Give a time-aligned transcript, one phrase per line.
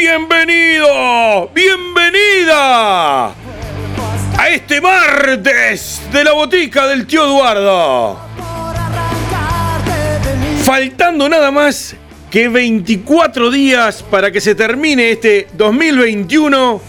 [0.00, 8.18] Bienvenido, bienvenida a este martes de la botica del tío Eduardo.
[10.64, 11.94] Faltando nada más
[12.30, 16.80] que 24 días para que se termine este 2021,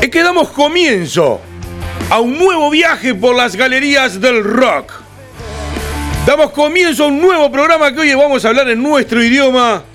[0.00, 1.42] es que damos comienzo
[2.08, 4.94] a un nuevo viaje por las galerías del rock.
[6.24, 9.89] Damos comienzo a un nuevo programa que hoy vamos a hablar en nuestro idioma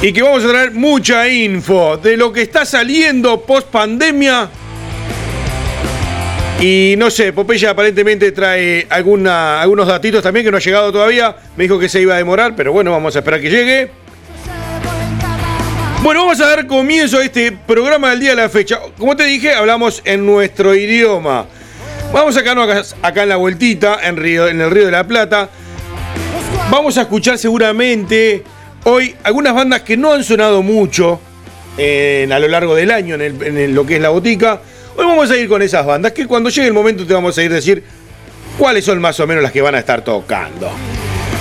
[0.00, 4.48] y que vamos a traer mucha info de lo que está saliendo post pandemia.
[6.60, 11.36] Y no sé, Popeye aparentemente trae algunos datitos también que no ha llegado todavía.
[11.56, 13.90] Me dijo que se iba a demorar, pero bueno, vamos a esperar que llegue.
[16.02, 18.78] Bueno, vamos a dar comienzo a este programa del día de la fecha.
[18.98, 21.46] Como te dije, hablamos en nuestro idioma.
[22.12, 25.48] Vamos a quedarnos acá, en la vueltita, en, Río, en el Río de la Plata.
[26.70, 28.44] Vamos a escuchar seguramente
[28.88, 31.20] hoy algunas bandas que no han sonado mucho
[31.76, 34.60] a lo largo del año en, lo que es la botica.
[34.96, 37.42] Hoy vamos a ir con esas bandas que cuando llegue el momento te vamos a
[37.42, 37.84] ir a decir
[38.56, 40.70] cuáles son más o menos las que van a estar tocando.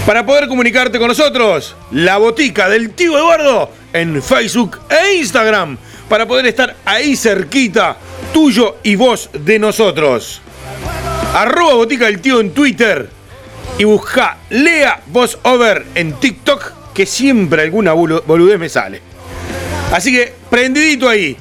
[0.05, 5.77] Para poder comunicarte con nosotros, la botica del tío Eduardo en Facebook e Instagram.
[6.07, 7.97] Para poder estar ahí cerquita,
[8.31, 10.41] tuyo y vos de nosotros.
[11.33, 13.09] Arroba botica del tío en Twitter.
[13.79, 19.01] Y busca Lea Voz Over en TikTok que siempre alguna boludez me sale.
[19.93, 21.37] Así que, prendidito ahí.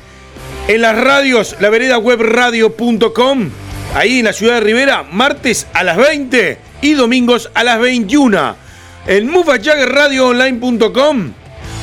[0.69, 3.49] En las radios, la vereda web radio.com,
[3.95, 8.55] ahí en la ciudad de Rivera, martes a las 20 y domingos a las 21.
[9.07, 11.33] En mufajaggerradioonline.com,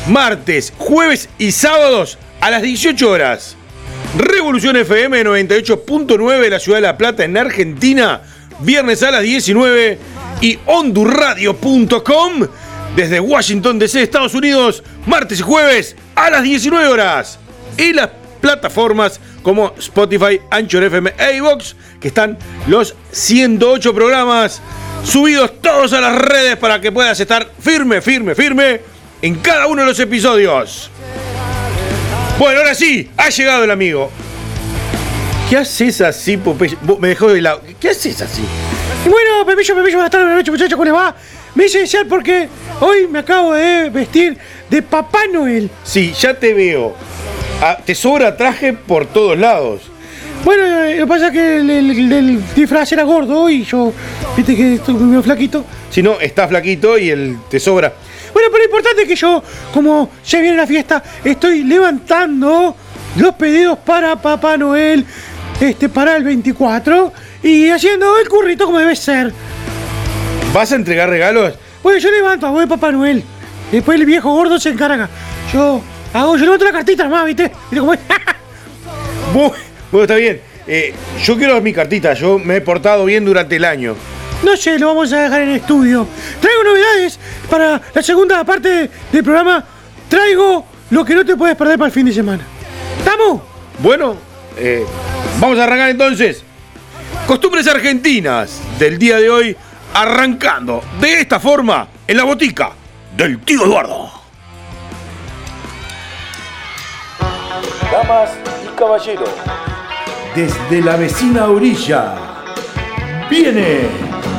[0.07, 3.57] martes, jueves y sábados a las 18 horas.
[4.16, 8.22] Revolución FM 98.9 la ciudad de La Plata en Argentina,
[8.59, 9.97] viernes a las 19
[10.41, 12.47] y hondurradio.com
[12.95, 17.39] desde Washington DC, Estados Unidos, martes y jueves a las 19 horas.
[17.77, 18.09] Y las
[18.41, 22.37] plataformas como Spotify, Anchor FM e iVox, que están
[22.67, 24.61] los 108 programas
[25.03, 28.81] subidos todos a las redes para que puedas estar firme, firme, firme
[29.21, 30.89] en cada uno de los episodios.
[32.37, 34.11] Bueno, ahora sí, ha llegado el amigo.
[35.49, 36.77] ¿Qué haces así, Popeye?
[36.99, 37.61] Me dejó de lado.
[37.79, 38.43] ¿Qué haces así?
[39.05, 41.15] bueno, Pepillo, Pepillo, buenas tardes, buenas noches, muchachos, ¿cómo les va?
[41.55, 42.49] Me hice iniciar porque
[42.79, 44.37] hoy me acabo de vestir
[44.69, 45.69] de Papá Noel.
[45.83, 46.95] Sí, ya te veo.
[47.61, 49.81] Ah, te sobra traje por todos lados.
[50.43, 53.93] Bueno, eh, lo que pasa es que el, disfraz era gordo y yo,
[54.35, 55.63] viste que estoy medio flaquito.
[55.89, 57.93] Si no, está flaquito y el te sobra.
[58.33, 62.75] Bueno, pero lo importante es que yo, como ya viene la fiesta, estoy levantando
[63.15, 65.05] los pedidos para Papá Noel
[65.61, 69.31] este, para el 24 y haciendo el currito como debe ser.
[70.53, 71.55] ¿Vas a entregar regalos?
[71.81, 73.23] Bueno, yo levanto, voy Papá Noel.
[73.71, 75.09] Después el viejo gordo se encarga.
[75.51, 75.81] Yo
[76.13, 77.51] hago, yo levanto la cartita más, ¿viste?
[79.33, 79.55] bueno,
[80.03, 80.39] está bien.
[80.67, 80.93] Eh,
[81.23, 83.95] yo quiero mi cartita, yo me he portado bien durante el año.
[84.44, 86.07] No sé, lo vamos a dejar en estudio.
[86.39, 87.17] Traigo novedades
[87.49, 89.65] para la segunda parte del programa.
[90.07, 92.44] Traigo lo que no te puedes perder para el fin de semana.
[92.99, 93.41] ¿Estamos?
[93.79, 94.15] Bueno,
[94.57, 94.85] eh,
[95.39, 96.44] vamos a arrancar entonces.
[97.25, 99.57] Costumbres argentinas del día de hoy
[99.94, 102.72] arrancando de esta forma en la botica
[103.16, 104.12] del tío Eduardo.
[107.92, 108.31] Damas
[108.63, 109.30] y caballeros,
[110.36, 112.16] desde la vecina orilla,
[113.30, 113.88] viene,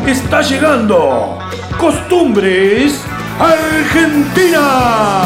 [0.07, 1.39] está llegando,
[1.79, 3.01] Costumbres
[3.39, 5.25] Argentina.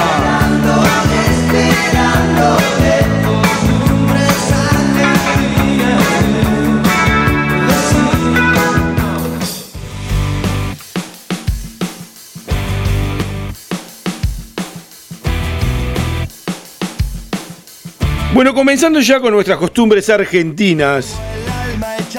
[18.35, 21.19] Bueno, comenzando ya con nuestras costumbres argentinas.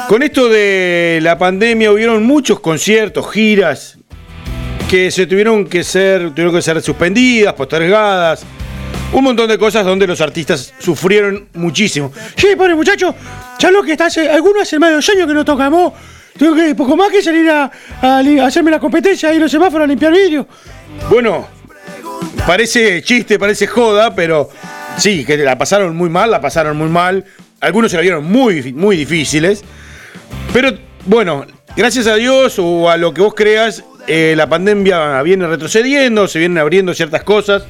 [0.08, 3.98] Con esto de la pandemia hubieron muchos conciertos, giras,
[4.90, 8.44] que se tuvieron que ser, tuvieron que ser suspendidas, postergadas.
[9.14, 12.12] Un montón de cosas donde los artistas sufrieron muchísimo.
[12.36, 13.14] Sí, pobre muchacho,
[13.60, 15.94] ya lo que está hace, algunos hace más de años que no tocamos.
[16.38, 17.72] Tengo que poco más que salir a,
[18.02, 20.48] a hacerme la competencia y los semáforos a limpiar vidrio.
[21.10, 21.48] Bueno,
[22.48, 24.50] parece chiste, parece joda, pero
[25.00, 27.26] sí, que la pasaron muy mal, la pasaron muy mal.
[27.62, 29.64] Algunos se la vieron muy, muy difíciles.
[30.54, 35.48] Pero bueno, gracias a Dios o a lo que vos creas, eh, la pandemia viene
[35.48, 37.64] retrocediendo, se vienen abriendo ciertas cosas.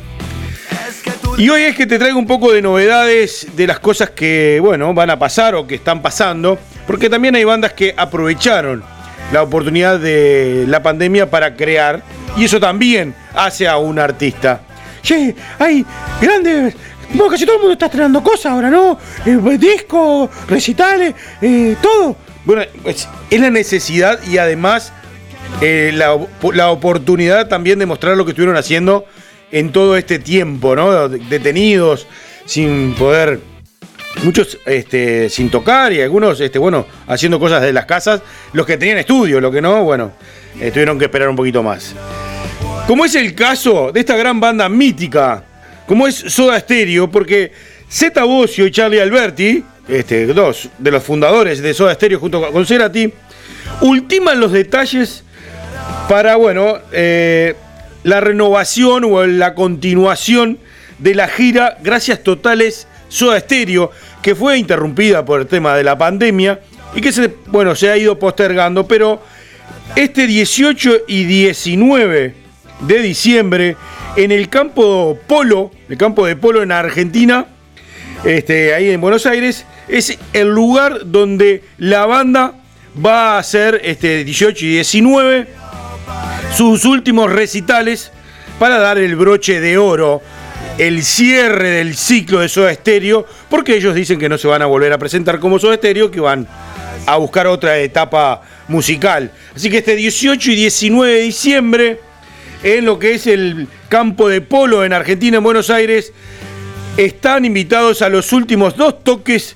[1.37, 4.93] Y hoy es que te traigo un poco de novedades de las cosas que, bueno,
[4.93, 6.59] van a pasar o que están pasando.
[6.85, 8.83] Porque también hay bandas que aprovecharon
[9.31, 12.03] la oportunidad de la pandemia para crear.
[12.35, 14.61] Y eso también hace a un artista.
[15.01, 15.85] Sí, hay
[16.21, 16.75] grandes.
[17.13, 18.97] Bueno, casi todo el mundo está estrenando cosas ahora, ¿no?
[19.25, 22.15] Eh, discos, recitales, eh, todo.
[22.45, 24.93] Bueno, es la necesidad y además
[25.61, 26.17] eh, la,
[26.53, 29.05] la oportunidad también de mostrar lo que estuvieron haciendo
[29.51, 31.09] en todo este tiempo, ¿no?
[31.09, 32.05] Detenidos,
[32.45, 33.39] sin poder,
[34.23, 38.21] muchos este, sin tocar y algunos, este, bueno, haciendo cosas de las casas,
[38.53, 40.11] los que tenían estudio, lo que no, bueno,
[40.53, 41.95] tuvieron que esperar un poquito más.
[42.87, 45.43] Como es el caso de esta gran banda mítica,
[45.89, 47.51] como es Soda Stereo, porque
[47.89, 52.63] Zeta Bosio y Charlie Alberti, este, dos de los fundadores de Soda Stereo junto con
[52.67, 53.11] Cerati,
[53.81, 55.23] ultiman los detalles
[56.07, 57.55] para, bueno, eh,
[58.03, 60.59] la renovación o la continuación
[60.99, 63.89] de la gira Gracias Totales Soda Stereo,
[64.21, 66.59] que fue interrumpida por el tema de la pandemia
[66.93, 69.23] y que bueno, se ha ido postergando, pero
[69.95, 72.48] este 18 y 19
[72.81, 73.75] de diciembre
[74.15, 77.45] en el campo Polo, el campo de Polo en Argentina,
[78.23, 82.53] este, ahí en Buenos Aires, es el lugar donde la banda
[83.03, 85.47] va a hacer este 18 y 19
[86.55, 88.11] sus últimos recitales
[88.57, 90.21] para dar el broche de oro,
[90.77, 94.65] el cierre del ciclo de Soda Stereo, porque ellos dicen que no se van a
[94.65, 96.47] volver a presentar como Soda Stereo, que van
[97.05, 99.31] a buscar otra etapa musical.
[99.55, 101.99] Así que este 18 y 19 de diciembre,
[102.63, 106.13] en lo que es el campo de polo en Argentina, en Buenos Aires,
[106.97, 109.55] están invitados a los últimos dos toques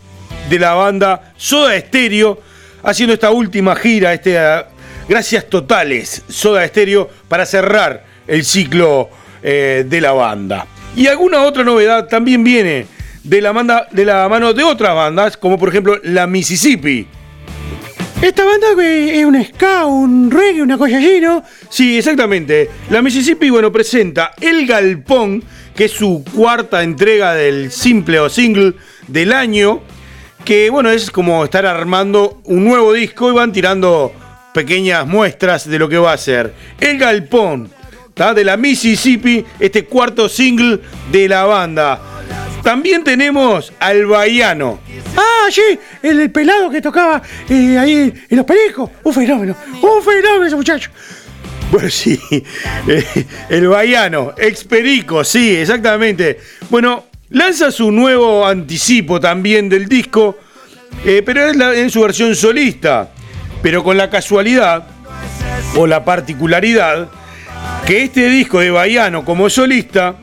[0.49, 2.41] de la banda Soda Stereo,
[2.83, 4.37] haciendo esta última gira, este,
[5.07, 9.09] gracias totales, Soda Stereo, para cerrar el ciclo
[9.41, 10.67] eh, de la banda.
[10.95, 12.85] Y alguna otra novedad también viene
[13.23, 17.07] de la, de la mano de otras bandas, como por ejemplo la Mississippi.
[18.23, 21.43] Esta banda es un ska, un reggae, una cosa así, ¿no?
[21.67, 22.69] Sí, exactamente.
[22.89, 25.43] La Mississippi, bueno, presenta El Galpón,
[25.75, 28.75] que es su cuarta entrega del simple o single
[29.09, 29.81] del año,
[30.45, 34.13] que bueno, es como estar armando un nuevo disco y van tirando
[34.53, 36.53] pequeñas muestras de lo que va a ser.
[36.79, 37.71] El Galpón,
[38.13, 38.33] ¿tá?
[38.33, 40.79] de la Mississippi, este cuarto single
[41.11, 42.12] de la banda.
[42.63, 44.79] También tenemos al Baiano.
[45.17, 45.61] Ah, sí,
[46.01, 48.89] el, el pelado que tocaba eh, ahí en los pericos.
[49.03, 50.89] Un fenómeno, un fenómeno ese muchacho.
[51.71, 52.19] Bueno, sí,
[52.87, 56.39] eh, el Baiano, Experico, sí, exactamente.
[56.69, 60.37] Bueno, lanza su nuevo anticipo también del disco,
[61.05, 63.09] eh, pero es la- en su versión solista,
[63.61, 64.87] pero con la casualidad
[65.75, 67.09] o la particularidad
[67.87, 70.15] que este disco de Baiano como solista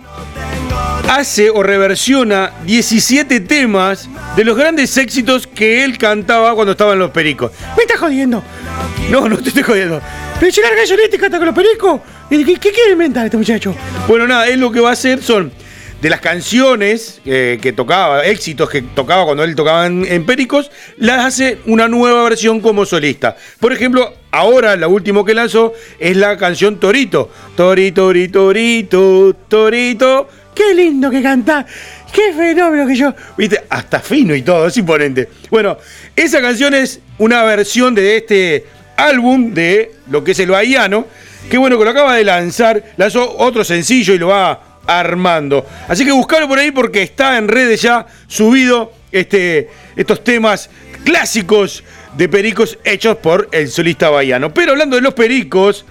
[1.09, 6.99] hace o reversiona 17 temas de los grandes éxitos que él cantaba cuando estaba en
[7.01, 7.53] Los Pericos.
[7.77, 8.43] Me está jodiendo.
[9.11, 10.01] No, no te estoy jodiendo.
[10.39, 12.01] Pero si larga y canta con los pericos.
[12.31, 13.75] ¿Y ¿Qué, quiere inventar este muchacho?
[14.09, 15.53] Bueno, nada, él lo que va a hacer son
[16.01, 20.71] de las canciones eh, que tocaba, éxitos que tocaba cuando él tocaba en, en Pericos,
[20.97, 23.37] las hace una nueva versión como solista.
[23.59, 27.31] Por ejemplo, ahora la última que lanzó es la canción Torito.
[27.55, 30.29] Torito, torito, torito, torito.
[30.61, 31.65] Qué lindo que canta.
[32.13, 33.15] Qué fenómeno que yo.
[33.39, 35.27] Viste, hasta fino y todo, es imponente.
[35.49, 35.79] Bueno,
[36.15, 38.67] esa canción es una versión de este
[38.99, 41.07] álbum de lo que es el Bahiano,
[41.51, 45.65] que bueno, que lo acaba de lanzar, lanzó otro sencillo y lo va armando.
[45.89, 50.69] Así que buscalo por ahí porque está en redes ya subido este, estos temas
[51.05, 51.83] clásicos
[52.19, 54.53] de Pericos hechos por el solista Bahiano.
[54.53, 55.87] Pero hablando de los Pericos,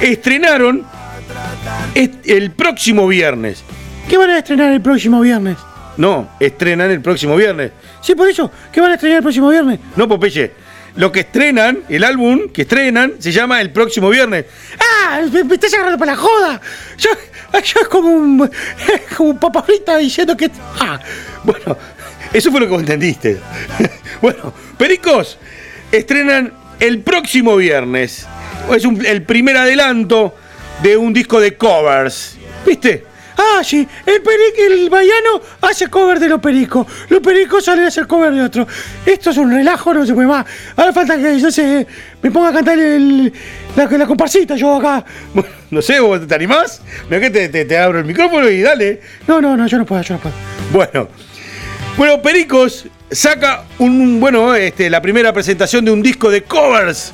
[0.00, 0.84] estrenaron
[1.94, 3.62] est- el próximo viernes.
[4.08, 5.56] ¿Qué van a estrenar el próximo viernes?
[5.96, 7.72] No, estrenan el próximo viernes.
[8.00, 8.50] Sí, por eso.
[8.72, 9.78] ¿Qué van a estrenar el próximo viernes?
[9.96, 10.52] No, Popeye.
[10.96, 14.44] Lo que estrenan, el álbum que estrenan, se llama El próximo viernes.
[14.78, 15.20] ¡Ah!
[15.32, 16.60] Me, me estás agarrando para la joda.
[16.98, 17.10] Yo,
[17.52, 18.50] Eso es como un,
[19.16, 20.50] como un papa frita diciendo que...
[20.80, 21.00] Ah,
[21.42, 21.76] bueno,
[22.32, 23.40] eso fue lo que entendiste.
[24.22, 25.38] bueno, Pericos
[25.90, 28.26] estrenan el próximo viernes.
[28.70, 30.36] Es el primer adelanto
[30.82, 32.36] de un disco de covers.
[32.66, 33.13] ¿Viste?
[33.36, 34.22] Ah, sí, el,
[34.72, 36.86] el baiano hace cover de los pericos.
[37.08, 38.66] Los pericos salen a hacer cover de otro.
[39.04, 40.46] Esto es un relajo, no se puede más.
[40.76, 41.86] Ahora falta que yo se,
[42.22, 43.32] me ponga a cantar el,
[43.76, 45.04] la, la comparsita yo acá.
[45.32, 46.80] Bueno, no sé, ¿vos te animás?
[47.10, 49.00] Mira que te, te, abro el micrófono y dale.
[49.26, 50.34] No, no, no, yo no puedo, yo no puedo.
[50.72, 51.08] Bueno.
[51.96, 57.12] Bueno, Pericos saca un, bueno, este, la primera presentación de un disco de covers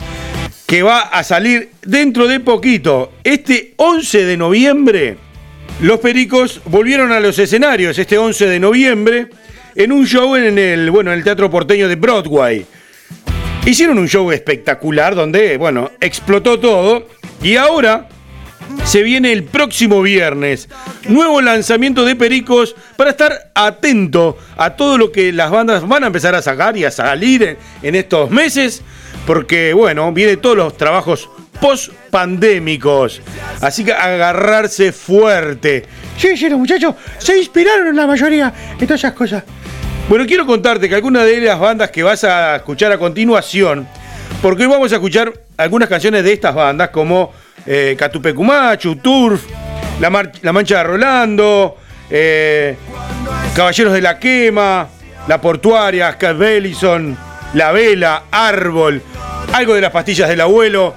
[0.66, 3.12] que va a salir dentro de poquito.
[3.22, 5.18] Este 11 de noviembre
[5.80, 9.28] los Pericos volvieron a los escenarios este 11 de noviembre
[9.74, 12.66] en un show en el, bueno, en el Teatro Porteño de Broadway.
[13.64, 17.06] Hicieron un show espectacular donde, bueno, explotó todo
[17.42, 18.08] y ahora
[18.84, 20.68] se viene el próximo viernes.
[21.08, 26.08] Nuevo lanzamiento de Pericos para estar atento a todo lo que las bandas van a
[26.08, 28.82] empezar a sacar y a salir en, estos meses.
[29.26, 31.28] Porque, bueno, vienen todos los trabajos
[31.60, 33.20] post-pandémicos.
[33.60, 35.84] Así que agarrarse fuerte.
[36.16, 39.44] Sí, sí, los muchachos se inspiraron en la mayoría de todas esas cosas.
[40.08, 43.86] Bueno, quiero contarte que algunas de las bandas que vas a escuchar a continuación,
[44.42, 47.32] porque hoy vamos a escuchar algunas canciones de estas bandas como
[47.64, 49.44] eh, Catupecumachu, Turf,
[50.00, 50.10] la,
[50.52, 51.76] Mancha de Rolando,
[52.10, 52.76] eh,
[53.54, 54.88] Caballeros de la Quema,
[55.28, 57.16] La Portuaria, Scott Bellison,
[57.54, 59.00] La Vela, Árbol,
[59.52, 60.94] algo de las pastillas del abuelo,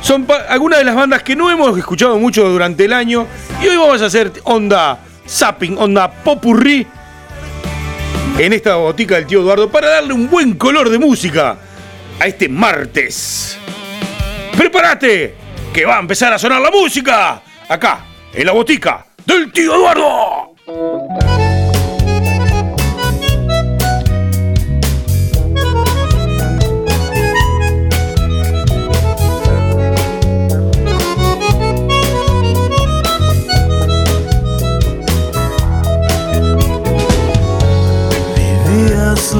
[0.00, 3.26] son algunas de las bandas que no hemos escuchado mucho durante el año.
[3.62, 6.86] Y hoy vamos a hacer onda zapping, onda popurrí
[8.38, 11.56] en esta botica del tío Eduardo para darle un buen color de música
[12.18, 13.58] a este martes.
[14.56, 15.34] ¡Prepárate!
[15.72, 21.49] Que va a empezar a sonar la música acá, en la botica del tío Eduardo.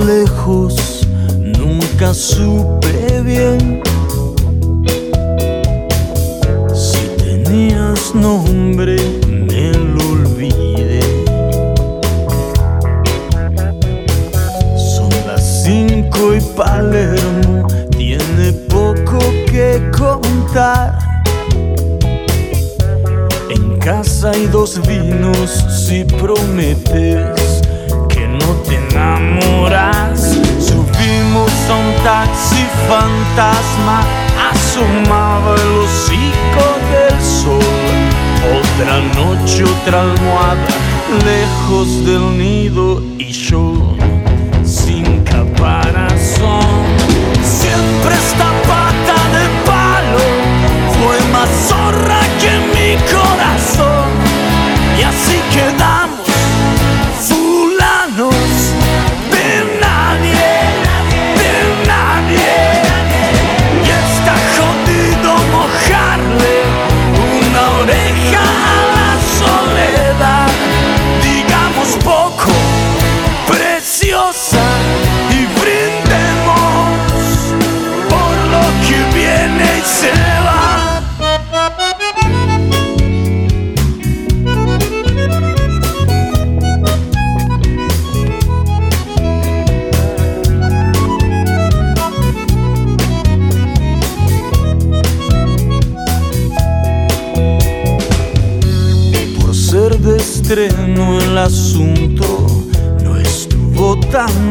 [0.04, 1.06] Lejos,
[1.38, 3.82] nunca supe bien
[6.74, 11.00] si tenías nombre, me lo olvidé.
[14.76, 17.66] Son las cinco y Palermo
[17.96, 19.18] tiene poco
[19.50, 20.98] que contar.
[23.50, 27.49] En casa hay dos vinos si prometes
[28.64, 30.38] te enamoras.
[30.58, 34.02] Subimos a un taxi fantasma,
[34.52, 38.00] asomaba el hocico del sol.
[38.60, 40.66] Otra noche, otra almohada,
[41.24, 43.96] lejos del nido y yo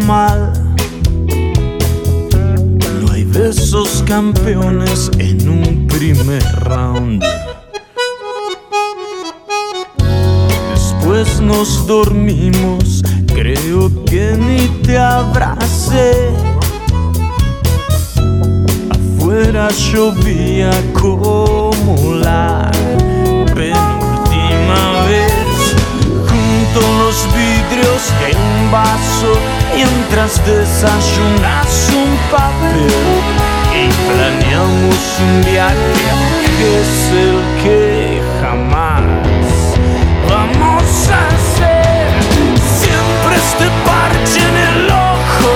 [0.09, 0.15] No
[3.11, 7.23] hay besos campeones en un primer round.
[10.73, 16.31] Después nos dormimos, creo que ni te abracé.
[18.89, 22.71] Afuera llovía como la
[23.53, 25.39] penúltima vez
[26.75, 29.08] los vidrios de un vaso
[29.79, 32.87] mientras desayunas un papel
[33.73, 36.05] y planeamos un viaje
[36.57, 36.95] que es
[37.25, 39.03] el que jamás
[40.27, 42.11] vamos a hacer.
[42.81, 45.51] Siempre este parche en el ojo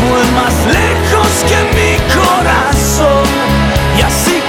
[0.00, 3.26] fue más lejos que mi corazón
[3.98, 4.39] y así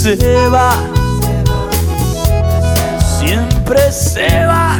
[0.00, 0.72] se va.
[3.18, 4.78] Siempre se va.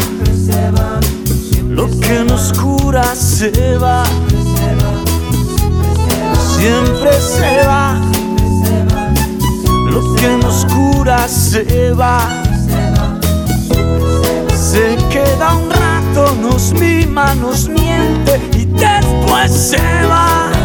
[1.69, 4.05] Lo que nos cura se va.
[6.57, 8.00] Siempre se va.
[9.91, 12.21] Lo que nos cura se va.
[14.55, 20.60] Se queda un rato, nos mima, nos miente y después se va.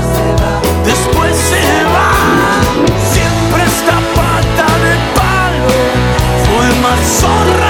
[7.05, 7.64] Fue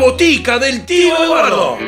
[0.00, 1.78] botica del tío Eduardo.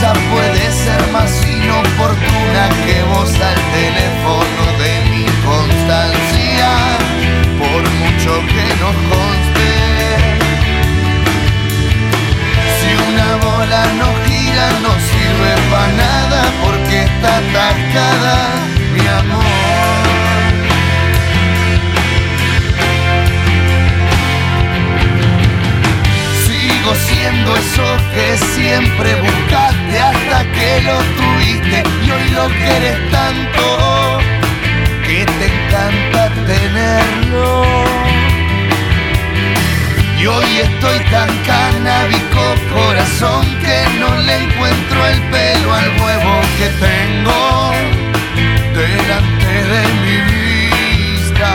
[0.00, 6.70] Cosa puede ser más inoportuna que vos al teléfono de mi constancia,
[7.58, 9.70] por mucho que nos conste.
[12.76, 18.36] Si una bola no gira no sirve para nada porque está atascada,
[18.92, 19.44] mi amor.
[26.44, 29.55] Sigo siendo eso que siempre hasta
[30.82, 34.18] lo tuviste y hoy lo quieres tanto
[35.06, 37.64] que te encanta tenerlo.
[40.18, 42.42] Y hoy estoy tan canábico
[42.74, 47.72] corazón que no le encuentro el pelo al huevo que tengo
[48.74, 51.54] delante de mi vista.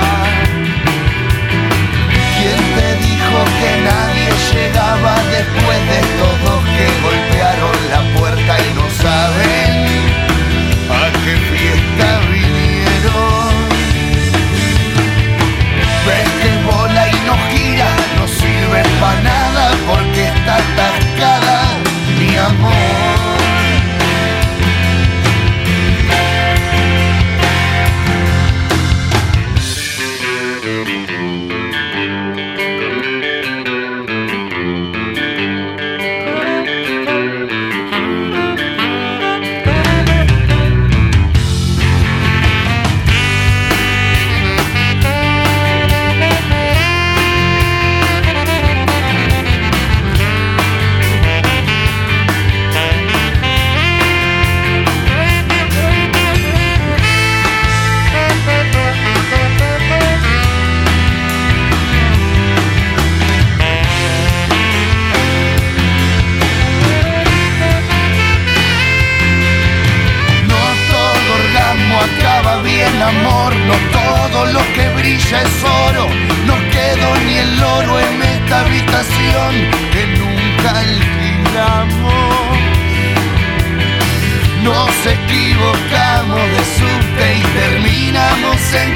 [2.38, 6.31] ¿Quién te dijo que nadie llegaba después de todos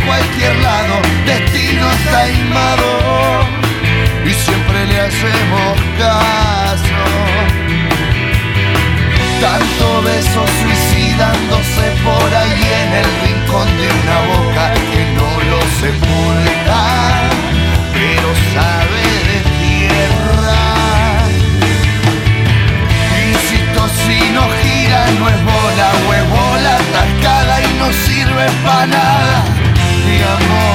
[0.06, 3.56] cualquier lado, destino está inmado
[4.26, 7.02] y siempre le hacemos caso.
[9.42, 16.82] Tanto beso suicidándose por ahí en el rincón de una boca que no lo sepulta,
[17.94, 20.64] pero sabe de tierra.
[23.30, 28.88] Insisto, si no gira no es bola o es bola atascada y no sirve para
[28.88, 29.25] nada.
[30.38, 30.75] Oh.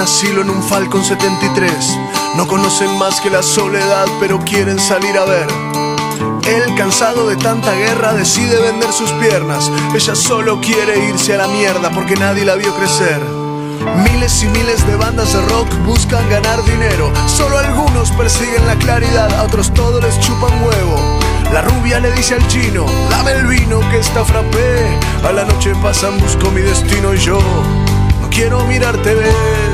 [0.00, 1.72] Asilo en un Falcon 73.
[2.36, 5.48] No conocen más que la soledad, pero quieren salir a ver.
[6.46, 9.70] Él, cansado de tanta guerra, decide vender sus piernas.
[9.94, 13.20] Ella solo quiere irse a la mierda porque nadie la vio crecer.
[14.04, 17.10] Miles y miles de bandas de rock buscan ganar dinero.
[17.26, 21.18] Solo algunos persiguen la claridad, a otros todo les chupan huevo.
[21.52, 24.98] La rubia le dice al chino, dame el vino que está frappé.
[25.26, 27.38] A la noche pasan, busco mi destino y yo
[28.38, 29.70] quiero mirarte ver.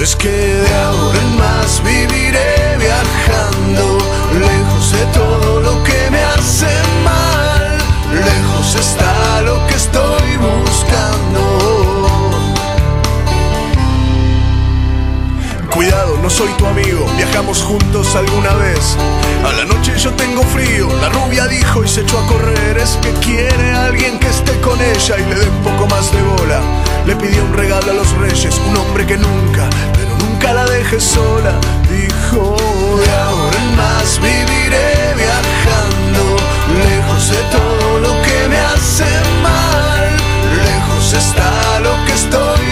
[0.00, 3.98] Es que de ahora en más viviré viajando,
[4.32, 6.72] lejos de todo lo que me hace
[7.04, 7.76] mal.
[8.10, 11.42] Lejos está lo que estoy buscando.
[15.70, 18.96] Cuidado, no soy tu amigo, viajamos juntos alguna vez.
[19.44, 22.78] A la noche yo tengo frío, la rubia dijo y se echó a correr.
[22.78, 26.22] Es que quiere alguien que esté con ella y le dé un poco más de
[26.22, 26.60] bola.
[27.06, 30.98] Le pidió un regalo a los reyes, un hombre que nunca, pero nunca la deje
[30.98, 31.60] sola.
[31.90, 32.56] Dijo,
[32.98, 36.36] de ahora en más viviré viajando,
[36.88, 39.04] lejos de todo lo que me hace
[39.42, 40.16] mal.
[40.64, 42.63] Lejos está lo que estoy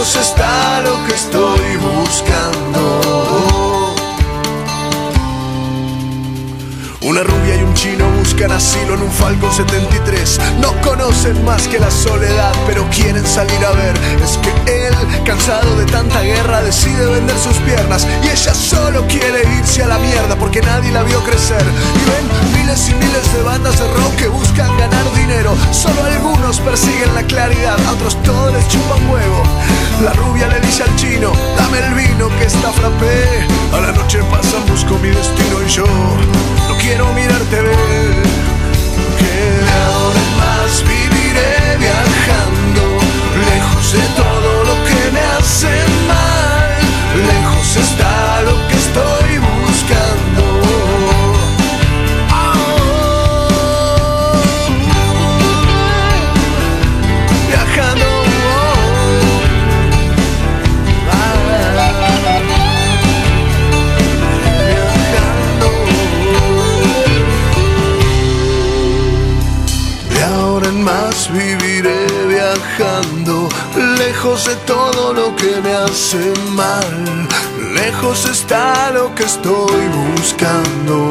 [0.00, 1.47] está lo que estoy
[8.38, 10.38] buscan asilo en un Falcon 73.
[10.60, 13.96] No conocen más que la soledad, pero quieren salir a ver.
[14.22, 18.06] Es que él, cansado de tanta guerra, decide vender sus piernas.
[18.22, 21.62] Y ella solo quiere irse a la mierda porque nadie la vio crecer.
[21.62, 25.56] Y ven miles y miles de bandas de rock que buscan ganar dinero.
[25.72, 29.42] Solo algunos persiguen la claridad, a otros todos les chupan huevo.
[30.04, 33.44] La rubia le dice al chino, dame el vino que está frappé.
[33.72, 35.84] A la noche pasan, busco mi destino y yo
[36.68, 38.27] no quiero mirarte ver.
[39.18, 39.36] Que
[39.84, 42.84] ahora más viviré viajando,
[43.50, 45.72] lejos de todo lo que me hace
[46.06, 46.78] mal.
[47.26, 49.27] Lejos está lo que estoy
[71.32, 73.48] viviré viajando,
[73.98, 77.28] lejos de todo lo que me hace mal,
[77.74, 79.86] lejos está lo que estoy
[80.16, 81.10] buscando.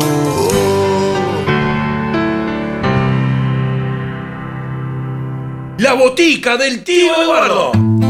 [5.77, 8.07] La botica del tío Eduardo.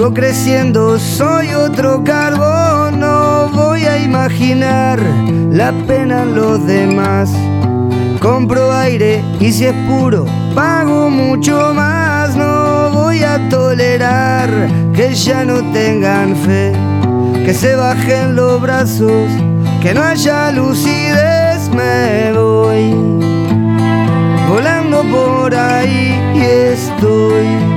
[0.00, 4.98] Sigo creciendo, soy otro carbón, no voy a imaginar
[5.52, 7.30] la pena en los demás.
[8.18, 12.34] Compro aire y si es puro, pago mucho más.
[12.34, 14.48] No voy a tolerar
[14.94, 16.72] que ya no tengan fe,
[17.44, 19.28] que se bajen los brazos,
[19.82, 21.68] que no haya lucidez.
[21.74, 22.94] Me voy
[24.48, 27.69] volando por ahí y estoy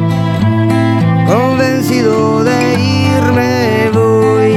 [1.53, 2.73] convencido de
[3.15, 3.89] irme.
[3.93, 4.53] Voy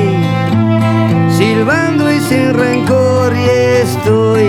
[1.37, 3.45] silbando y sin rencor y
[3.83, 4.49] estoy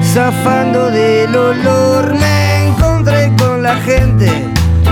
[0.00, 2.14] zafando del olor.
[2.14, 4.28] Me encontré con la gente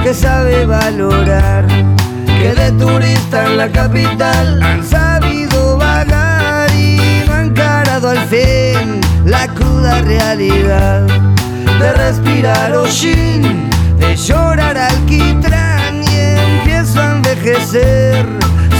[0.02, 1.66] que sabe valorar,
[2.26, 9.00] que de turista en la capital han sabido vagar y no han encarado al fin
[9.24, 11.02] la cruda realidad
[11.80, 13.70] de respirar hollín,
[14.00, 15.69] de llorar alquitrán y empiezo a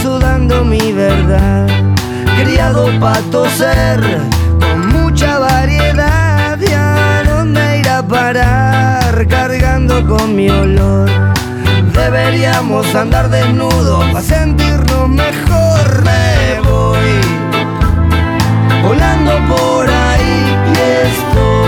[0.03, 1.67] sudando mi verdad,
[2.39, 3.99] criado para toser
[4.59, 11.09] con mucha variedad y a dónde ir a parar cargando con mi olor.
[11.91, 16.03] Deberíamos andar desnudos para sentirnos mejor.
[16.03, 17.19] Me voy
[18.83, 21.60] volando por ahí y estoy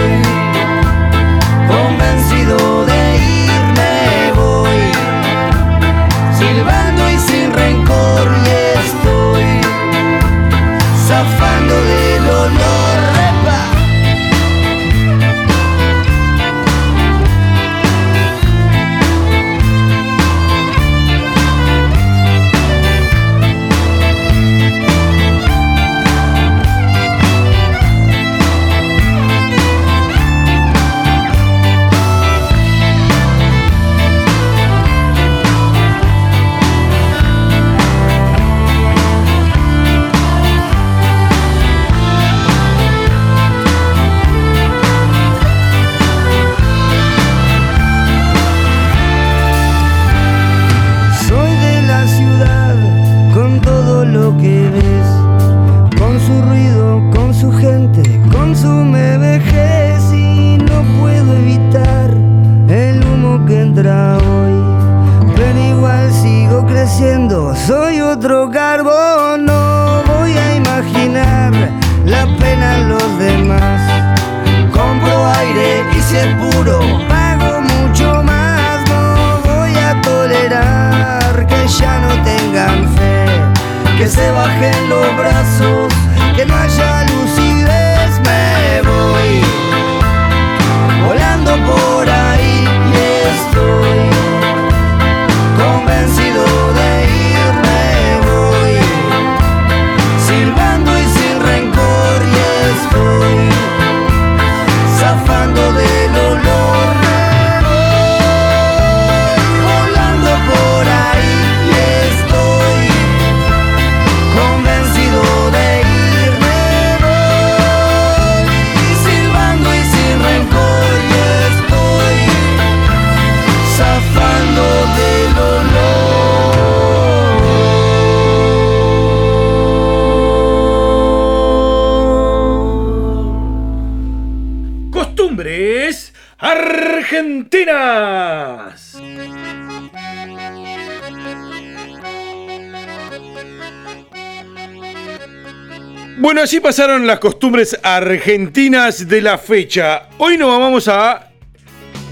[146.34, 150.08] Bueno, así pasaron las costumbres argentinas de la fecha.
[150.17, 151.28] Hoy nos vamos a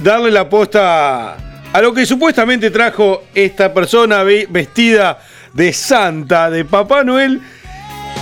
[0.04, 1.34] darle la posta
[1.74, 5.18] a lo que supuestamente trajo esta persona ve- vestida
[5.54, 7.42] de Santa, de Papá Noel,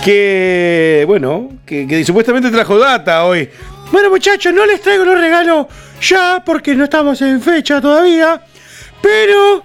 [0.02, 3.50] que, bueno, que, que supuestamente trajo data hoy.
[3.92, 5.66] Bueno, muchachos, no les traigo los regalos
[6.00, 8.40] ya porque no estamos en fecha todavía.
[9.02, 9.62] Pero,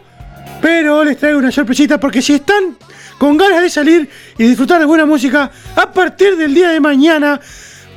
[0.62, 2.76] pero les traigo una sorpresita porque si están
[3.18, 7.40] con ganas de salir y disfrutar de buena música, a partir del día de mañana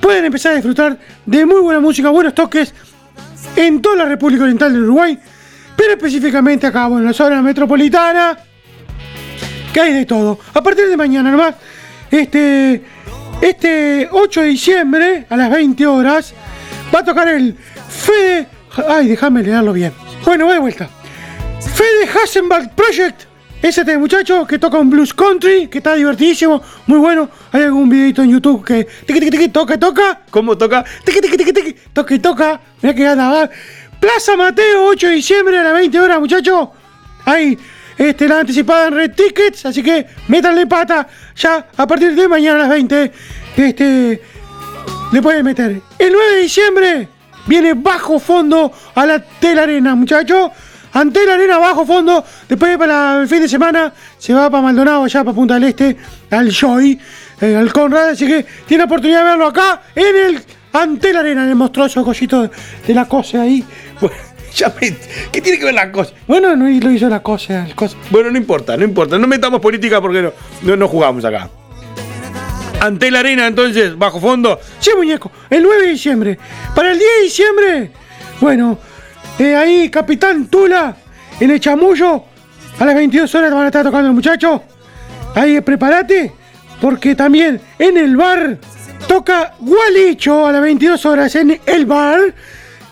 [0.01, 2.73] pueden empezar a disfrutar de muy buena música, buenos toques
[3.57, 5.19] en toda la República Oriental del Uruguay,
[5.77, 8.39] pero específicamente acá, bueno, en la zona metropolitana,
[9.73, 10.39] que hay de todo.
[10.55, 11.55] A partir de mañana nomás,
[12.11, 12.83] este,
[13.41, 16.35] este 8 de diciembre a las 20 horas,
[16.95, 17.57] va a tocar el
[17.89, 18.47] Fede.
[18.89, 19.93] Ay, déjame leerlo bien.
[20.25, 20.89] Bueno, voy de vuelta.
[21.61, 23.28] Fede Hasenbach Project.
[23.61, 27.29] Ese muchacho que toca un blues country, que está divertidísimo, muy bueno.
[27.51, 30.21] Hay algún videito en YouTube que tiqui, tiqui, tiqui, toca, toca.
[30.31, 30.85] ¿Cómo toca?
[31.05, 32.61] Tiqui, tiqui, tiqui, tiqui, toca y toca.
[32.81, 33.51] Mirá que va.
[33.99, 36.69] Plaza Mateo, 8 de diciembre a las 20 horas, muchachos.
[37.25, 37.59] Ahí,
[37.97, 42.61] este, la anticipada en Red Tickets, así que métanle pata ya a partir de mañana
[42.61, 43.13] a las 20.
[43.57, 44.23] Este,
[45.11, 45.83] le pueden meter.
[45.99, 47.09] El 9 de diciembre
[47.47, 50.53] viene bajo fondo a la Tela Arena, muchachos.
[50.93, 55.05] Ante la arena bajo fondo, después para el fin de semana se va para Maldonado,
[55.05, 55.97] allá para Punta del Este,
[56.31, 56.99] al Joy,
[57.41, 61.43] eh, al Conrad, así que tiene oportunidad de verlo acá en el ante la arena,
[61.45, 62.51] en el monstruoso cosito de,
[62.87, 63.65] de la cosa ahí.
[64.01, 64.17] Bueno,
[64.55, 64.97] ya me-
[65.33, 66.13] ¿Qué tiene que ver la cosa?
[66.27, 67.97] Bueno, no lo hizo la cosa, el cosa.
[68.11, 69.19] Bueno, no importa, no importa.
[69.19, 70.33] No metamos política porque no,
[70.63, 71.51] no, no jugamos acá.
[72.81, 74.59] Ante la arena, entonces, bajo fondo.
[74.79, 76.39] Sí, muñeco, el 9 de diciembre.
[76.75, 77.91] Para el 10 de diciembre,
[78.41, 78.79] bueno,
[79.39, 80.97] eh, ahí Capitán Tula,
[81.39, 82.25] en el chamullo,
[82.79, 84.61] a las 22 horas van a estar tocando los muchachos.
[85.35, 86.33] Ahí prepárate,
[86.81, 88.59] porque también en el bar
[89.07, 92.21] toca Gualicho a las 22 horas en el bar.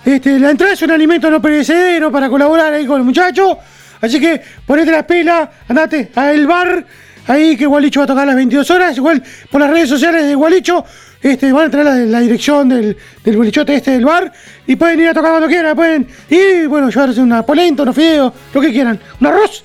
[0.04, 3.56] Este, la entrada es un alimento no perecedero para colaborar ahí con los muchachos.
[4.00, 6.84] Así que ponete la pela, andate al bar.
[7.28, 8.96] Ahí que Gualicho va a tocar a las 22 horas.
[8.96, 10.84] Igual por las redes sociales de Gualicho
[11.32, 14.32] este, van a traer la, la dirección del, del bolichote este del bar.
[14.66, 15.76] Y pueden ir a tocar cuando quieran.
[15.76, 18.98] Pueden ir, bueno, llevarse una polenta, unos fideos, lo que quieran.
[19.20, 19.64] Un arroz.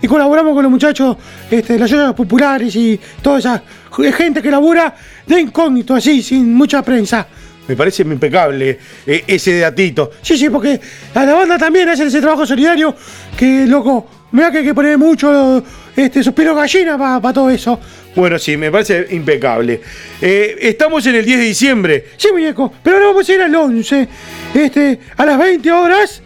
[0.00, 1.16] Y colaboramos con los muchachos
[1.48, 3.62] este, las ollas populares y toda esa
[4.16, 4.94] gente que labura
[5.24, 7.24] de incógnito, así, sin mucha prensa.
[7.68, 10.10] Me parece impecable eh, ese datito.
[10.20, 10.80] Sí, sí, porque
[11.14, 12.96] a la banda también hacen ese trabajo solidario
[13.36, 15.62] que, loco, mira que hay que poner mucho
[15.96, 17.78] este, suspiro gallina para todo eso.
[18.14, 19.80] Bueno, sí, me parece impecable.
[20.20, 22.04] Eh, estamos en el 10 de diciembre.
[22.16, 24.08] Sí, muñeco, pero ahora vamos a ir al 11,
[24.54, 26.22] este, a las 20 horas,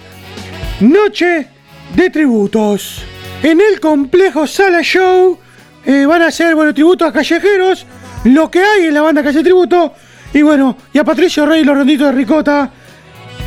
[0.81, 1.47] noche
[1.95, 3.03] de tributos.
[3.43, 5.39] En el complejo Sala Show
[5.85, 7.87] eh, van a hacer, bueno, tributos a callejeros,
[8.25, 9.95] lo que hay en la banda hace tributo,
[10.33, 12.71] y bueno, y a Patricio Rey los ronditos de Ricota.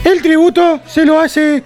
[0.03, 1.61] El tributo se lo hace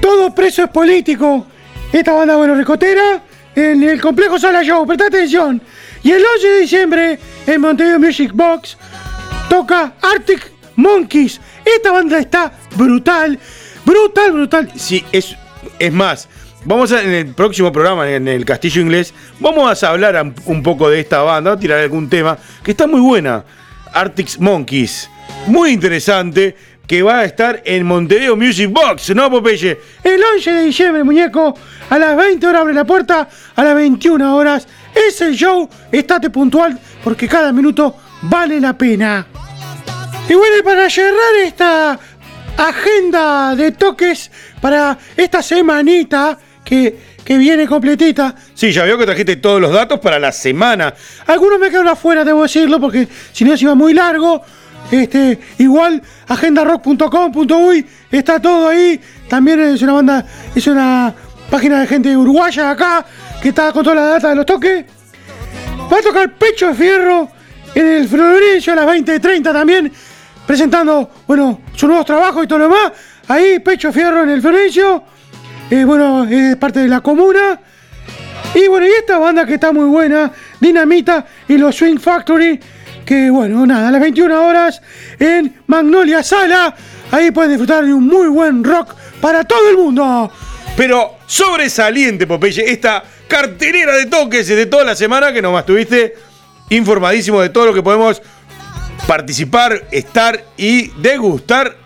[0.00, 1.46] todo preso es político.
[1.92, 3.22] Esta banda, bueno, ricotera,
[3.56, 5.60] en el complejo Sala Show, presta atención.
[6.02, 8.76] Y el 11 de diciembre, en Montevideo Music Box,
[9.48, 11.40] toca Arctic Monkeys.
[11.64, 13.38] Esta banda está brutal,
[13.84, 14.70] brutal, brutal.
[14.76, 15.34] Sí, es,
[15.78, 16.28] es más.
[16.64, 20.90] Vamos a, en el próximo programa, en el Castillo Inglés, vamos a hablar un, poco
[20.90, 23.44] de esta banda, a tirar algún tema, que está muy buena.
[23.92, 25.08] Arctic Monkeys.
[25.46, 26.56] Muy interesante.
[26.86, 29.80] Que va a estar en Montevideo Music Box, ¿no, Popeye?
[30.04, 31.56] El 11 de diciembre, muñeco,
[31.90, 35.68] a las 20 horas abre la puerta, a las 21 horas es el show.
[35.90, 39.26] Estate puntual porque cada minuto vale la pena.
[40.28, 41.98] Y bueno, para cerrar esta
[42.56, 44.30] agenda de toques
[44.60, 50.00] para esta semanita que, que viene completita, Sí, ya veo que trajiste todos los datos
[50.00, 50.94] para la semana.
[51.26, 54.42] algunos me quedaron afuera, debo decirlo, porque si no se iba muy largo.
[54.90, 59.00] Este, igual, agendarock.com.uy, está todo ahí.
[59.28, 61.12] También es una banda, es una
[61.50, 63.04] página de gente uruguaya acá,
[63.42, 64.84] que está con toda la data de los toques.
[65.92, 67.28] Va a tocar Pecho Fierro
[67.74, 69.92] en el Florencio a las 20.30 también,
[70.46, 72.92] presentando, bueno, sus nuevos trabajos y todo lo demás.
[73.28, 75.02] Ahí, Pecho Fierro en el Florencio.
[75.68, 77.60] Eh, bueno, es parte de la comuna.
[78.54, 82.58] Y bueno, y esta banda que está muy buena, Dinamita y los Swing Factory,
[83.06, 84.82] que bueno, nada, a las 21 horas
[85.18, 86.74] en Magnolia Sala,
[87.12, 90.30] ahí pueden disfrutar de un muy buen rock para todo el mundo.
[90.76, 96.14] Pero sobresaliente, Popeye, esta cartelera de toques de toda la semana que nos estuviste
[96.68, 98.20] informadísimo de todo lo que podemos
[99.06, 101.76] participar, estar y degustar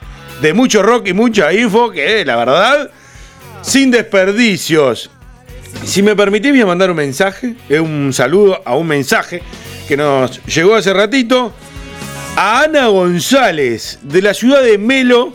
[0.41, 2.91] de mucho rock y mucha info, que la verdad,
[3.61, 5.11] sin desperdicios.
[5.85, 9.43] Si me permitís, voy a mandar un mensaje, eh, un saludo a un mensaje
[9.91, 11.53] que nos llegó hace ratito
[12.37, 15.33] a Ana González de la ciudad de Melo,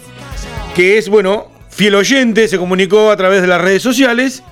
[0.73, 4.43] que es, bueno, fiel oyente, se comunicó a través de las redes sociales,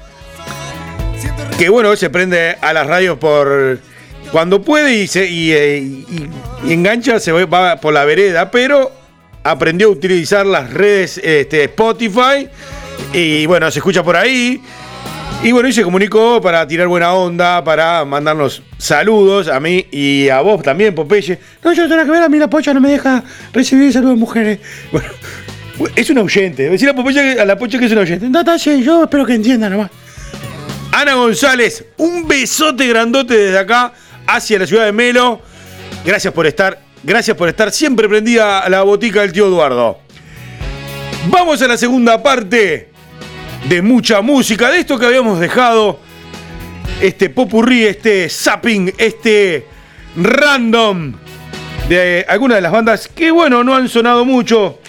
[1.57, 3.79] que bueno, se prende a las radios por
[4.33, 5.87] cuando puede y, se, y, eh,
[6.67, 8.91] engancha, se va- va por la vereda, pero
[9.41, 12.49] aprendió a utilizar las redes este, Spotify
[13.13, 14.61] y bueno, se escucha por ahí.
[15.43, 20.29] Y bueno, y se comunicó para tirar buena onda, para mandarnos saludos a mí y
[20.29, 21.37] a vos también, Popeye.
[21.61, 23.21] No, yo tengo que ver, a mí la pocha no me deja
[23.51, 24.59] recibir saludos de mujeres.
[25.75, 26.69] Bueno, es un oyente.
[26.69, 28.29] Decir a, Popeye a la pocha que es un oyente.
[28.29, 29.91] No, yo espero que entiendan nomás.
[30.93, 33.91] Ana González, un besote grandote desde acá
[34.27, 35.41] hacia la ciudad de Melo.
[36.05, 39.99] Gracias por estar, gracias por estar siempre prendida a la botica del tío Eduardo.
[41.27, 42.92] Vamos a la segunda parte
[43.69, 45.99] de mucha música, de esto que habíamos dejado,
[47.01, 49.65] este popurrí, este zapping, este
[50.15, 51.13] random
[51.87, 54.79] de algunas de las bandas que, bueno, no han sonado mucho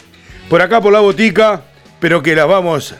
[0.49, 1.63] por acá por la botica,
[2.01, 2.95] pero que las vamos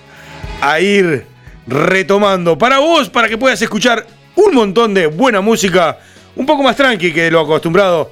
[0.61, 1.27] a ir
[1.67, 4.07] retomando para vos, para que puedas escuchar
[4.37, 5.99] un montón de buena música,
[6.37, 8.11] un poco más tranqui que lo acostumbrado,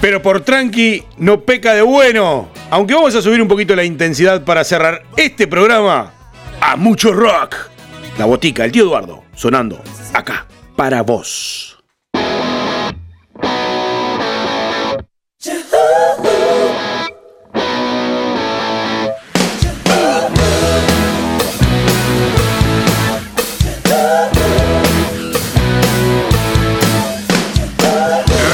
[0.00, 2.48] pero por tranqui no peca de bueno.
[2.70, 6.12] Aunque vamos a subir un poquito la intensidad para cerrar este programa
[6.66, 7.56] a mucho rock.
[8.18, 9.82] La botica, el tío Eduardo, sonando
[10.14, 10.46] acá
[10.76, 11.78] para vos.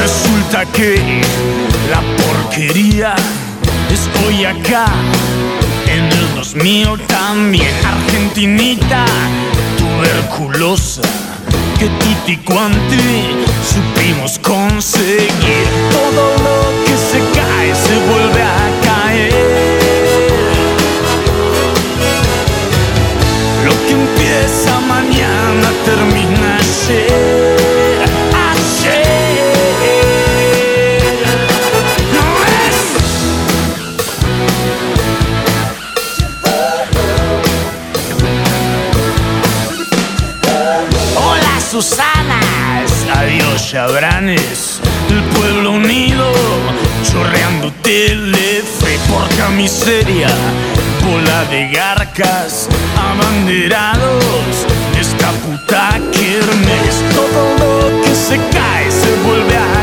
[0.01, 1.23] Resulta que
[1.89, 3.15] la porquería
[3.93, 4.87] es hoy acá.
[6.41, 9.05] El 2000 también Argentinita
[9.77, 11.03] tuberculosa
[11.79, 15.67] que tutti quanti supimos conseguir.
[15.93, 19.35] Todo lo que se cae se vuelve a caer.
[23.67, 26.57] Lo que empieza mañana termina.
[26.57, 27.60] Ayer.
[41.81, 46.31] Susanas, adiós Chabranes, el pueblo unido,
[47.11, 50.29] chorreando telefe, porca miseria,
[51.03, 52.69] bola de garcas,
[52.99, 54.67] abanderados,
[55.01, 59.80] esta puta kermes, todo lo que se cae se vuelve a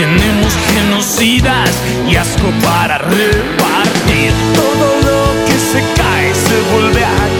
[0.00, 1.70] Tenemos genocidas
[2.10, 4.32] y asco para repartir.
[4.54, 7.39] Todo lo que se cae se vuelve a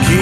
[0.00, 0.21] keep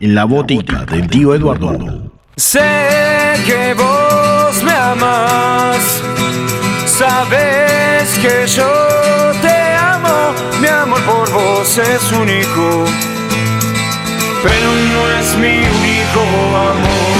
[0.00, 2.10] en la botica del tío Eduardo.
[2.36, 6.02] Sé que vos me amas,
[6.86, 8.72] sabes que yo
[9.42, 12.84] te amo, mi amor por vos es único,
[14.42, 16.20] pero no es mi único
[16.56, 17.10] amor.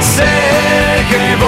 [0.00, 0.32] Sé
[1.10, 1.41] que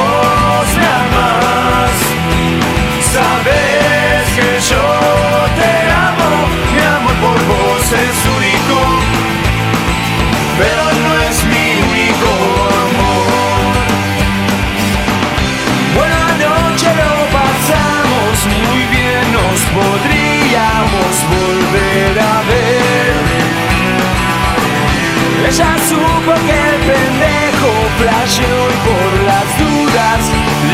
[25.54, 30.20] Ella supo que el pendejo flasheó y por las dudas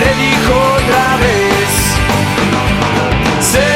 [0.00, 1.70] le dijo otra vez.
[3.42, 3.68] Sé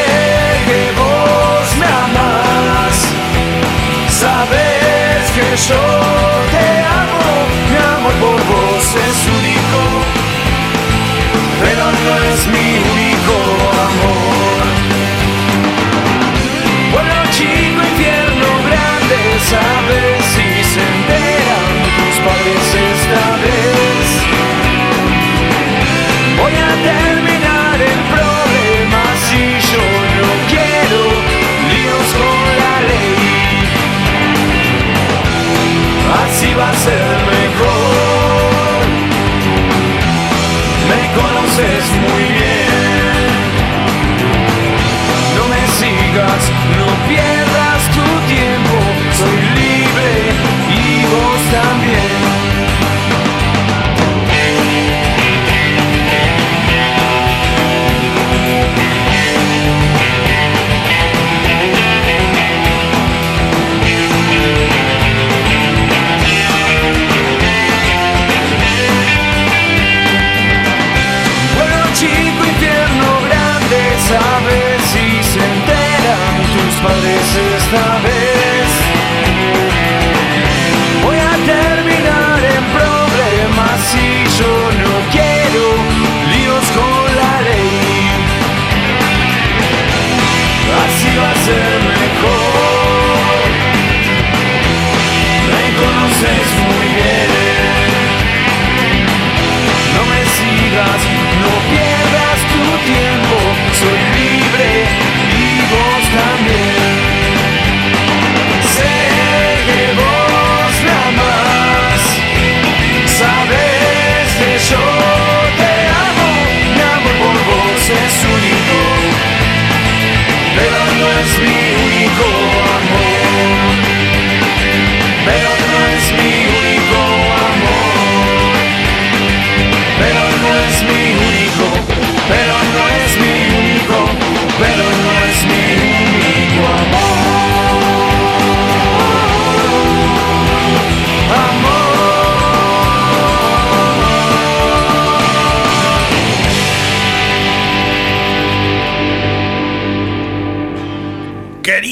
[0.64, 2.94] que vos me amás,
[4.09, 5.84] sabes que yo
[6.55, 6.66] te
[7.02, 7.28] amo,
[7.68, 9.80] mi amor por vos es único,
[11.61, 13.13] pero no es mi único
[23.14, 23.84] padres esta vez.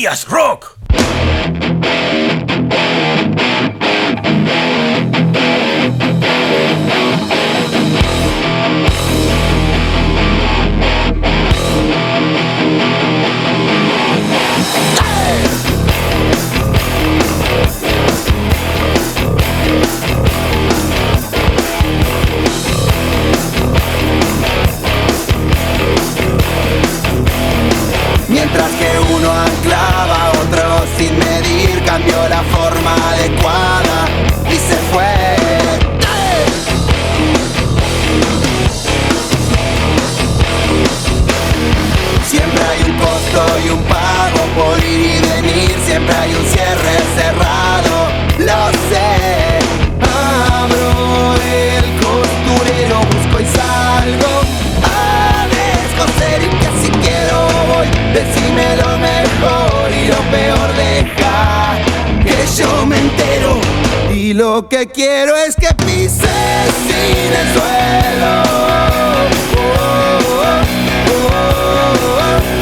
[0.03, 0.79] ¿Querías rock?
[28.29, 29.31] Mientras que uno
[31.85, 34.09] cambió la forma adecuada
[34.49, 35.37] y se fue.
[42.27, 46.95] Siempre hay un costo y un pago por ir y venir, siempre hay un cierre
[47.17, 49.12] cerrado, lo sé.
[64.15, 66.29] Y lo que quiero es que pises
[66.87, 68.43] sin el suelo.
[69.57, 70.19] Oh, oh,
[71.09, 72.62] oh,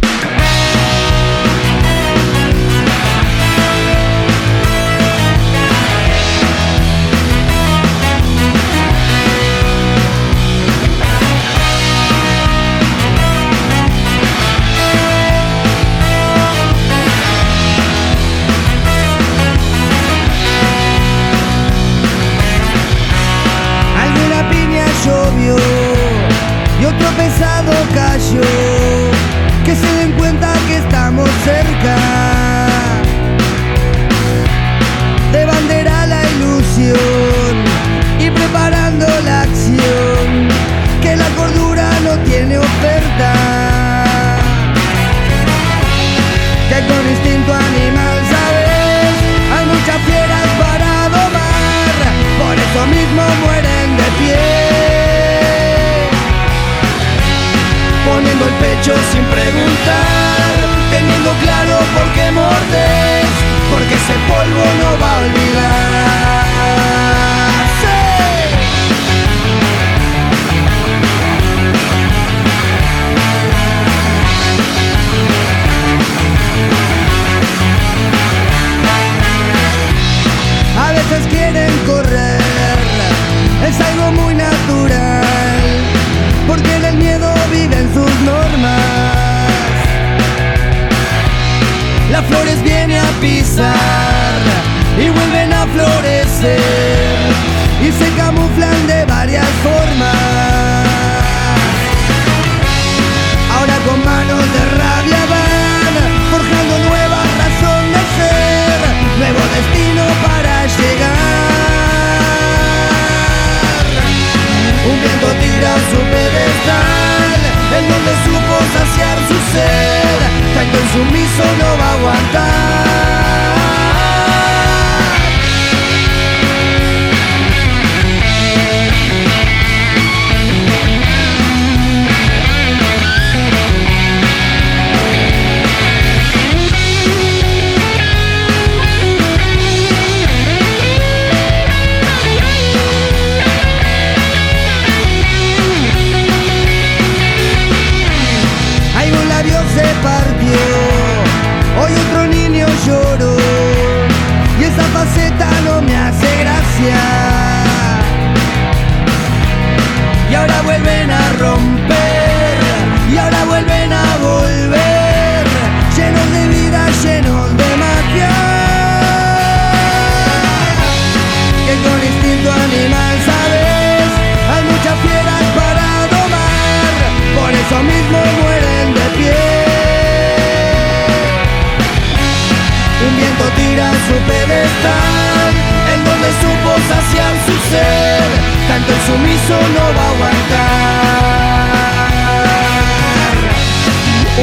[185.93, 188.29] en donde supo saciar su sed,
[188.67, 190.81] tanto el sumiso no va a aguantar.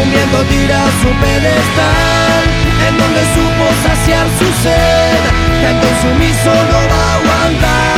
[0.00, 2.42] Un viento tira su pedestal
[2.86, 5.20] en donde supo saciar su sed,
[5.62, 7.97] tanto el sumiso no va a aguantar.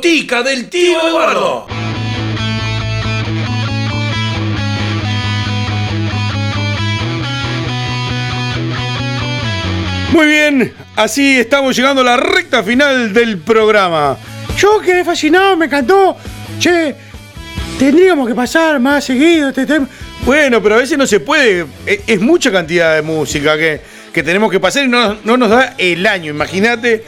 [0.00, 1.66] del tío Eduardo.
[10.10, 14.16] Muy bien, así estamos llegando a la recta final del programa.
[14.56, 16.16] Yo quedé fascinado, me encantó.
[16.58, 16.94] Che,
[17.78, 19.86] tendríamos que pasar más seguido este tema.
[20.24, 21.66] Bueno, pero a veces no se puede.
[21.86, 23.82] E, es, mucha cantidad de música que,
[24.14, 27.04] que tenemos que pasar y no, no nos da el año, imagínate,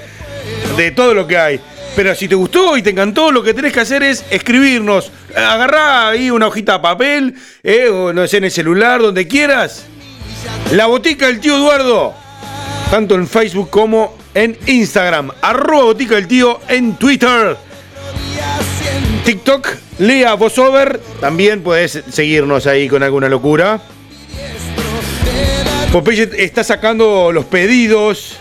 [0.77, 1.61] de todo lo que hay.
[1.95, 5.11] Pero si te gustó y te encantó, lo que tenés que hacer es escribirnos.
[5.37, 9.85] Agarrá ahí una hojita de papel, eh, o no sé, en el celular, donde quieras.
[10.73, 12.15] La botica del tío Eduardo.
[12.91, 15.33] Tanto en Facebook como en Instagram.
[15.43, 17.57] Arroba botica del tío en Twitter.
[19.25, 19.69] TikTok,
[19.99, 20.99] Lea Vosover.
[21.21, 23.81] También puedes seguirnos ahí con alguna locura.
[25.93, 28.39] Popeye está sacando los pedidos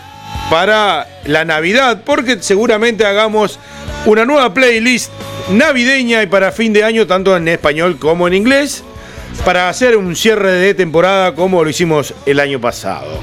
[0.50, 3.58] para la Navidad, porque seguramente hagamos
[4.06, 5.10] una nueva playlist
[5.50, 8.84] navideña y para fin de año, tanto en español como en inglés,
[9.44, 13.20] para hacer un cierre de temporada como lo hicimos el año pasado.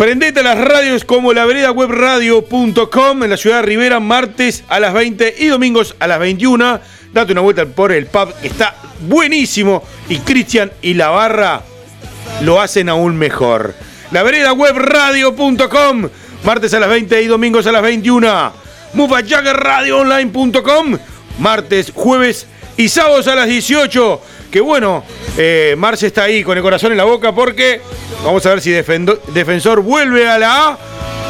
[0.00, 1.74] Prendete las radios como la vereda
[3.22, 6.80] en la ciudad de Rivera, martes a las 20 y domingos a las 21.
[7.12, 9.82] Date una vuelta por el pub, que está buenísimo.
[10.08, 11.60] Y Cristian y la barra
[12.42, 13.74] lo hacen aún mejor.
[14.10, 16.08] La vereda webradio.com,
[16.44, 18.52] martes a las 20 y domingos a las 21.
[18.94, 20.98] MufaJaggerRadioOnline.com,
[21.38, 24.20] martes, jueves y sábados a las 18.
[24.50, 25.04] Que bueno,
[25.38, 27.80] eh, Marce está ahí con el corazón en la boca porque
[28.24, 30.78] vamos a ver si Defensor vuelve a la A,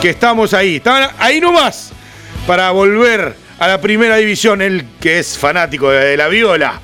[0.01, 0.77] que estamos ahí.
[0.77, 1.93] Están ahí nomás
[2.47, 6.81] para volver a la primera división, el que es fanático de la viola.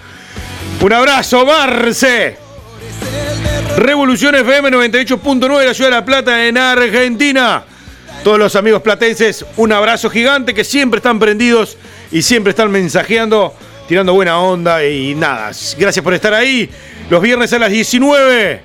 [0.82, 2.36] Un abrazo, Marce.
[3.76, 7.62] Revolución FM 98.9 de la Ciudad de La Plata en Argentina.
[8.24, 11.76] Todos los amigos platenses, un abrazo gigante que siempre están prendidos
[12.10, 13.54] y siempre están mensajeando,
[13.86, 15.50] tirando buena onda y nada.
[15.76, 16.70] Gracias por estar ahí.
[17.10, 18.62] Los viernes a las 19.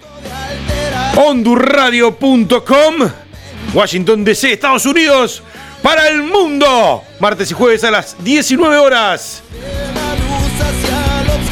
[1.17, 2.95] Hondurradio.com.
[3.73, 5.43] Washington DC, Estados Unidos.
[5.81, 7.03] Para el mundo.
[7.19, 9.43] Martes y jueves a las 19 horas.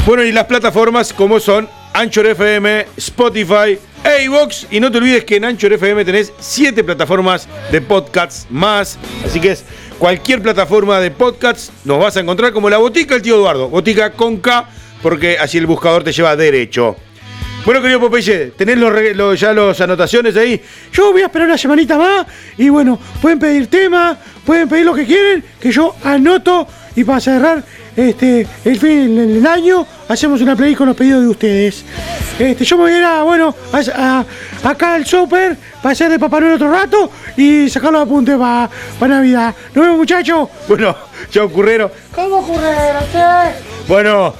[0.06, 3.78] Bueno, y las plataformas como son Anchor FM, Spotify,
[4.24, 4.66] iVoox.
[4.70, 8.98] Y no te olvides que en Anchor FM tenés 7 plataformas de podcasts más.
[9.24, 9.64] Así que es
[9.98, 13.68] cualquier plataforma de podcasts nos vas a encontrar como la botica del tío Eduardo.
[13.68, 14.68] Botica con K,
[15.02, 16.96] porque así el buscador te lleva derecho.
[17.64, 20.62] Bueno, querido Popeye, ¿tenés los, ya las anotaciones ahí?
[20.92, 22.26] Yo voy a esperar una semanita más
[22.56, 24.16] y bueno, pueden pedir temas,
[24.46, 26.66] pueden pedir lo que quieren, que yo anoto
[26.96, 27.62] y para cerrar
[28.08, 31.84] este el fin del año hacemos una playlist con los pedidos de ustedes.
[32.38, 34.24] Este, yo me voy a ir a, bueno, a-
[34.64, 38.36] a- acá al super para hacer de Papá Noel otro rato y sacar los apuntes
[38.36, 38.68] para
[39.14, 39.54] Navidad.
[39.74, 40.48] Nos vemos muchachos.
[40.68, 40.96] Bueno,
[41.30, 41.90] chao currero.
[42.14, 42.74] ¿Cómo ocurre,
[43.12, 43.88] che?
[43.88, 44.34] Bueno,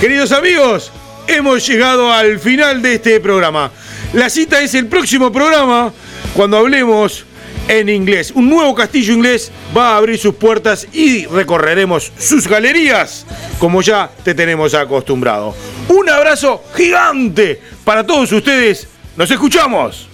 [0.00, 0.92] queridos amigos,
[1.26, 3.70] hemos llegado al final de este programa.
[4.12, 5.92] La cita es el próximo programa
[6.34, 7.24] cuando hablemos
[7.68, 8.32] en inglés.
[8.34, 13.26] Un nuevo castillo inglés va a abrir sus puertas y recorreremos sus galerías
[13.58, 15.54] como ya te tenemos acostumbrado.
[15.88, 18.88] Un abrazo gigante para todos ustedes.
[19.16, 20.08] Nos escuchamos.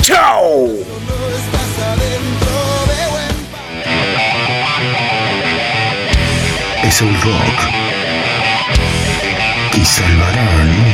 [0.00, 0.68] ¡Chao!
[6.82, 7.58] Es el rock
[9.72, 10.93] que salvará al mundo.